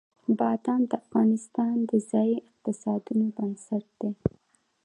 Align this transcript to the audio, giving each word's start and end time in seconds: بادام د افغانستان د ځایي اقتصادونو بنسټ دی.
بادام 0.39 0.81
د 0.91 0.93
افغانستان 1.03 1.75
د 1.89 1.91
ځایي 2.09 2.35
اقتصادونو 2.49 3.25
بنسټ 3.37 3.85
دی. 4.01 4.11